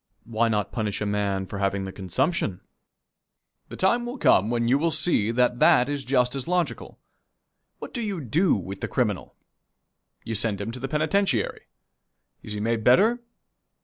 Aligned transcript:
Why 0.23 0.47
not 0.47 0.71
punish 0.71 0.99
a 0.99 1.05
man 1.05 1.45
for 1.45 1.59
having 1.59 1.85
the 1.85 1.91
consumption? 1.91 2.61
The 3.69 3.75
time 3.75 4.03
will 4.03 4.17
come 4.17 4.49
when 4.49 4.67
you 4.67 4.79
will 4.79 4.89
see 4.89 5.29
that 5.29 5.59
that 5.59 5.89
is 5.89 6.03
just 6.03 6.33
as 6.33 6.47
logical. 6.47 6.97
What 7.77 7.93
do 7.93 8.01
you 8.01 8.19
do 8.19 8.55
with 8.55 8.81
the 8.81 8.87
criminal? 8.87 9.35
You 10.23 10.33
send 10.33 10.59
him 10.59 10.71
to 10.71 10.79
the 10.79 10.87
penitentiary. 10.89 11.67
Is 12.41 12.53
he 12.53 12.59
made 12.59 12.83
better? 12.83 13.19